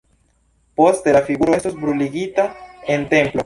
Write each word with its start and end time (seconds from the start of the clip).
Poste 0.73 1.13
la 1.13 1.21
figuro 1.21 1.53
estos 1.53 1.75
bruligita 1.79 2.55
en 2.87 3.07
templo. 3.07 3.39